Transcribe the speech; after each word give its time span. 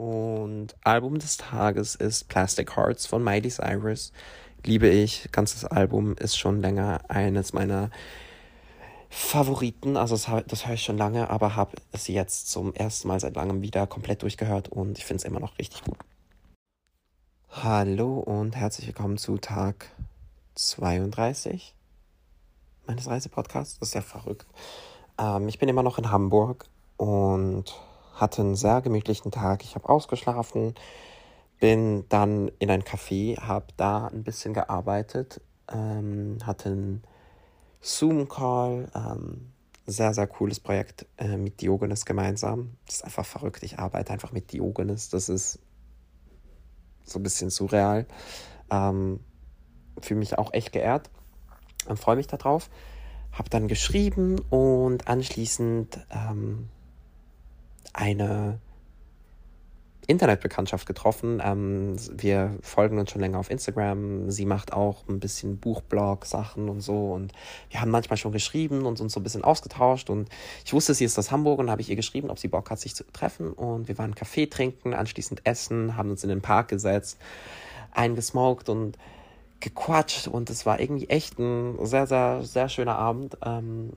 Und 0.00 0.74
Album 0.82 1.18
des 1.18 1.36
Tages 1.36 1.94
ist 1.94 2.26
Plastic 2.28 2.74
Hearts 2.74 3.04
von 3.04 3.22
Miley 3.22 3.50
Cyrus. 3.50 4.14
Liebe 4.64 4.88
ich. 4.88 5.28
Ganzes 5.30 5.66
Album 5.66 6.16
ist 6.16 6.38
schon 6.38 6.62
länger 6.62 7.02
eines 7.08 7.52
meiner 7.52 7.90
Favoriten. 9.10 9.98
Also 9.98 10.14
das, 10.14 10.44
das 10.46 10.66
höre 10.66 10.72
ich 10.72 10.82
schon 10.84 10.96
lange, 10.96 11.28
aber 11.28 11.54
habe 11.54 11.76
es 11.92 12.08
jetzt 12.08 12.50
zum 12.50 12.72
ersten 12.72 13.08
Mal 13.08 13.20
seit 13.20 13.36
langem 13.36 13.60
wieder 13.60 13.86
komplett 13.86 14.22
durchgehört 14.22 14.70
und 14.70 14.96
ich 14.96 15.04
finde 15.04 15.18
es 15.18 15.24
immer 15.24 15.38
noch 15.38 15.58
richtig 15.58 15.84
gut. 15.84 15.98
Hallo 17.50 18.20
und 18.20 18.56
herzlich 18.56 18.86
willkommen 18.86 19.18
zu 19.18 19.36
Tag 19.36 19.90
32 20.54 21.74
meines 22.86 23.06
Reisepodcasts. 23.06 23.78
Das 23.78 23.88
ist 23.88 23.94
ja 23.94 24.00
verrückt. 24.00 24.46
Ähm, 25.18 25.46
ich 25.48 25.58
bin 25.58 25.68
immer 25.68 25.82
noch 25.82 25.98
in 25.98 26.10
Hamburg 26.10 26.70
und 26.96 27.74
hatte 28.20 28.42
einen 28.42 28.56
sehr 28.56 28.80
gemütlichen 28.80 29.30
Tag. 29.30 29.64
Ich 29.64 29.74
habe 29.74 29.88
ausgeschlafen, 29.88 30.74
bin 31.58 32.04
dann 32.08 32.50
in 32.58 32.70
ein 32.70 32.82
Café, 32.82 33.38
habe 33.40 33.66
da 33.76 34.08
ein 34.08 34.22
bisschen 34.22 34.54
gearbeitet, 34.54 35.40
ähm, 35.70 36.38
hatte 36.44 36.70
einen 36.70 37.02
Zoom-Call, 37.80 38.90
ähm, 38.94 39.52
sehr, 39.86 40.14
sehr 40.14 40.26
cooles 40.26 40.60
Projekt 40.60 41.06
äh, 41.16 41.36
mit 41.36 41.60
Diogenes 41.60 42.04
gemeinsam. 42.04 42.76
Das 42.86 42.96
ist 42.96 43.04
einfach 43.04 43.26
verrückt. 43.26 43.62
Ich 43.62 43.78
arbeite 43.78 44.12
einfach 44.12 44.32
mit 44.32 44.52
Diogenes. 44.52 45.08
Das 45.08 45.28
ist 45.28 45.58
so 47.04 47.18
ein 47.18 47.22
bisschen 47.22 47.50
surreal. 47.50 48.06
Ähm, 48.70 49.20
Fühle 50.00 50.20
mich 50.20 50.38
auch 50.38 50.52
echt 50.52 50.72
geehrt 50.72 51.10
und 51.88 51.98
freue 51.98 52.16
mich 52.16 52.26
darauf. 52.26 52.70
Habe 53.32 53.50
dann 53.50 53.68
geschrieben 53.68 54.38
und 54.50 55.08
anschließend 55.08 55.98
ähm, 56.10 56.68
eine 58.00 58.58
Internetbekanntschaft 60.06 60.86
getroffen. 60.86 61.40
Ähm, 61.44 61.96
wir 62.12 62.56
folgen 62.62 62.98
uns 62.98 63.10
schon 63.10 63.20
länger 63.20 63.38
auf 63.38 63.50
Instagram. 63.50 64.30
Sie 64.30 64.46
macht 64.46 64.72
auch 64.72 65.06
ein 65.08 65.20
bisschen 65.20 65.58
Buchblog-Sachen 65.58 66.68
und 66.68 66.80
so. 66.80 67.12
Und 67.12 67.32
wir 67.68 67.80
haben 67.80 67.90
manchmal 67.90 68.16
schon 68.16 68.32
geschrieben 68.32 68.86
und 68.86 69.00
uns 69.00 69.12
so 69.12 69.20
ein 69.20 69.22
bisschen 69.22 69.44
ausgetauscht. 69.44 70.10
Und 70.10 70.28
ich 70.64 70.72
wusste, 70.72 70.94
sie 70.94 71.04
ist 71.04 71.18
aus 71.18 71.30
Hamburg 71.30 71.60
und 71.60 71.70
habe 71.70 71.80
ich 71.82 71.90
ihr 71.90 71.96
geschrieben, 71.96 72.30
ob 72.30 72.38
sie 72.38 72.48
Bock 72.48 72.70
hat, 72.70 72.80
sich 72.80 72.96
zu 72.96 73.04
treffen. 73.12 73.52
Und 73.52 73.86
wir 73.86 73.98
waren 73.98 74.14
Kaffee 74.14 74.46
trinken, 74.46 74.94
anschließend 74.94 75.46
essen, 75.46 75.96
haben 75.96 76.10
uns 76.10 76.24
in 76.24 76.30
den 76.30 76.40
Park 76.40 76.68
gesetzt, 76.68 77.18
eingesmoked 77.92 78.68
und 78.68 78.98
gequatscht. 79.60 80.26
Und 80.26 80.50
es 80.50 80.66
war 80.66 80.80
irgendwie 80.80 81.08
echt 81.08 81.38
ein 81.38 81.76
sehr, 81.86 82.06
sehr, 82.06 82.42
sehr 82.42 82.68
schöner 82.68 82.96
Abend. 82.96 83.36
Ähm, 83.44 83.92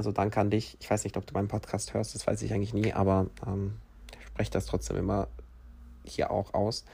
also 0.00 0.12
danke 0.12 0.40
an 0.40 0.48
dich. 0.48 0.78
Ich 0.80 0.90
weiß 0.90 1.04
nicht, 1.04 1.18
ob 1.18 1.26
du 1.26 1.34
meinen 1.34 1.48
Podcast 1.48 1.92
hörst, 1.92 2.14
das 2.14 2.26
weiß 2.26 2.40
ich 2.40 2.54
eigentlich 2.54 2.72
nie, 2.72 2.94
aber 2.94 3.26
ähm, 3.46 3.74
ich 4.18 4.26
spreche 4.28 4.50
das 4.50 4.64
trotzdem 4.64 4.96
immer 4.96 5.28
hier 6.06 6.30
auch 6.30 6.54
aus. 6.54 6.86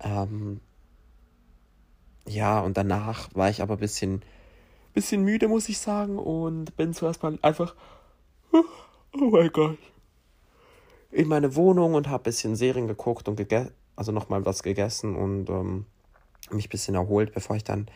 Ähm, 0.00 0.62
ja, 2.26 2.60
und 2.60 2.78
danach 2.78 3.28
war 3.34 3.50
ich 3.50 3.60
aber 3.60 3.74
ein 3.74 3.80
bisschen, 3.80 4.22
bisschen 4.94 5.22
müde, 5.22 5.48
muss 5.48 5.68
ich 5.68 5.76
sagen, 5.76 6.18
und 6.18 6.74
bin 6.78 6.94
zuerst 6.94 7.22
mal 7.22 7.38
einfach, 7.42 7.74
oh 8.52 8.64
mein 9.30 9.52
Gott, 9.52 9.76
in 11.10 11.28
meine 11.28 11.54
Wohnung 11.56 11.92
und 11.92 12.08
habe 12.08 12.22
ein 12.22 12.24
bisschen 12.24 12.56
Serien 12.56 12.88
geguckt 12.88 13.28
und 13.28 13.36
gegessen, 13.36 13.74
also 13.96 14.12
nochmal 14.12 14.46
was 14.46 14.62
gegessen 14.62 15.14
und 15.14 15.50
ähm, 15.50 15.84
mich 16.50 16.68
ein 16.68 16.70
bisschen 16.70 16.94
erholt, 16.94 17.34
bevor 17.34 17.56
ich 17.56 17.64
dann 17.64 17.86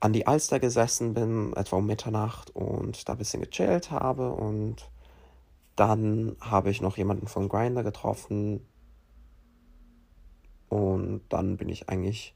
an 0.00 0.12
die 0.12 0.26
Alster 0.26 0.58
gesessen 0.58 1.14
bin, 1.14 1.52
etwa 1.54 1.76
um 1.76 1.86
Mitternacht 1.86 2.54
und 2.56 3.08
da 3.08 3.12
ein 3.12 3.18
bisschen 3.18 3.42
gechillt 3.42 3.90
habe. 3.90 4.32
Und 4.32 4.90
dann 5.76 6.36
habe 6.40 6.70
ich 6.70 6.80
noch 6.80 6.96
jemanden 6.96 7.28
von 7.28 7.48
Grinder 7.48 7.84
getroffen. 7.84 8.66
Und 10.68 11.22
dann 11.28 11.56
bin 11.58 11.68
ich 11.68 11.88
eigentlich 11.88 12.34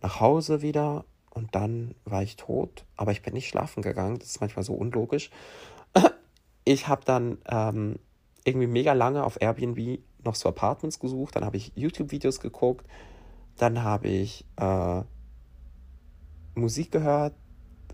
nach 0.00 0.20
Hause 0.20 0.62
wieder. 0.62 1.04
Und 1.34 1.54
dann 1.54 1.94
war 2.04 2.22
ich 2.22 2.36
tot, 2.36 2.84
aber 2.96 3.12
ich 3.12 3.22
bin 3.22 3.32
nicht 3.32 3.48
schlafen 3.48 3.82
gegangen, 3.82 4.18
das 4.18 4.28
ist 4.28 4.40
manchmal 4.42 4.64
so 4.64 4.74
unlogisch. 4.74 5.30
Ich 6.64 6.88
habe 6.88 7.04
dann 7.04 7.38
ähm, 7.48 7.98
irgendwie 8.44 8.66
mega 8.66 8.92
lange 8.92 9.24
auf 9.24 9.40
Airbnb 9.40 10.00
noch 10.22 10.34
so 10.34 10.48
Apartments 10.48 11.00
gesucht, 11.00 11.34
dann 11.34 11.44
habe 11.44 11.56
ich 11.56 11.72
YouTube-Videos 11.74 12.40
geguckt, 12.40 12.86
dann 13.56 13.82
habe 13.82 14.08
ich 14.08 14.44
äh, 14.56 15.02
Musik 16.54 16.90
gehört. 16.90 17.34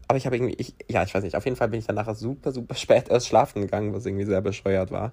Aber 0.08 0.16
ich 0.16 0.26
habe 0.26 0.36
irgendwie, 0.36 0.54
ich, 0.54 0.74
ja, 0.88 1.02
ich 1.02 1.14
weiß 1.14 1.22
nicht, 1.22 1.36
auf 1.36 1.44
jeden 1.44 1.56
Fall 1.56 1.68
bin 1.68 1.80
ich 1.80 1.86
dann 1.86 1.96
nachher 1.96 2.14
super, 2.14 2.52
super 2.52 2.74
spät 2.76 3.08
erst 3.08 3.28
schlafen 3.28 3.62
gegangen, 3.62 3.92
was 3.92 4.06
irgendwie 4.06 4.24
sehr 4.24 4.40
bescheuert 4.40 4.90
war. 4.90 5.12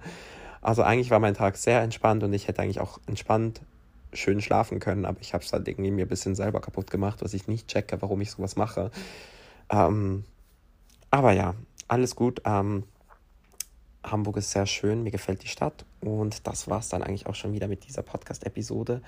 Also 0.62 0.82
eigentlich 0.82 1.12
war 1.12 1.20
mein 1.20 1.36
Tag 1.36 1.58
sehr 1.58 1.82
entspannt 1.82 2.24
und 2.24 2.34
ich 2.34 2.48
hätte 2.48 2.62
eigentlich 2.62 2.80
auch 2.80 3.00
entspannt 3.06 3.62
schön 4.14 4.42
schlafen 4.42 4.80
können, 4.80 5.06
aber 5.06 5.20
ich 5.22 5.34
habe 5.34 5.44
es 5.44 5.52
halt 5.52 5.68
irgendwie 5.68 5.92
mir 5.92 6.06
ein 6.06 6.10
bisschen 6.10 6.36
selber 6.36 6.62
kaputt 6.62 6.90
gemacht, 6.90 7.22
was 7.22 7.34
ich 7.34 7.48
nicht 7.48 7.68
checke, 7.68 8.02
warum 8.02 8.22
ich 8.22 8.32
sowas 8.32 8.56
mache. 8.56 8.90
Ähm, 9.70 10.24
aber 11.12 11.34
ja, 11.34 11.56
alles 11.88 12.16
gut. 12.16 12.42
Ähm, 12.46 12.84
Hamburg 14.04 14.38
ist 14.38 14.52
sehr 14.52 14.66
schön, 14.66 15.04
mir 15.04 15.12
gefällt 15.12 15.44
die 15.44 15.48
Stadt 15.48 15.86
und 16.02 16.48
das 16.48 16.70
war 16.70 16.80
es 16.80 16.90
dann 16.90 17.04
eigentlich 17.04 17.28
auch 17.28 17.36
schon 17.36 17.54
wieder 17.54 17.68
mit 17.68 17.86
dieser 17.88 18.04
Podcast-Episode. 18.04 19.02